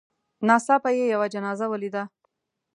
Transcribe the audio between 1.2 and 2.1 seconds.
جنازه ولیده.